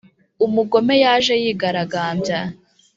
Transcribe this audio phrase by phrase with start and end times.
[0.45, 2.39] Umugome yaje yigaragambya